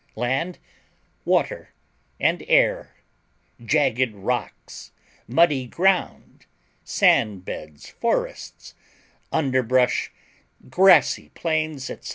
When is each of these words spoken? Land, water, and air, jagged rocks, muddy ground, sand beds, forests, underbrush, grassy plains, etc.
Land, 0.15 0.57
water, 1.25 1.69
and 2.19 2.43
air, 2.47 2.95
jagged 3.63 4.15
rocks, 4.15 4.93
muddy 5.27 5.67
ground, 5.67 6.47
sand 6.83 7.45
beds, 7.45 7.87
forests, 7.89 8.73
underbrush, 9.31 10.09
grassy 10.71 11.29
plains, 11.35 11.91
etc. 11.91 12.09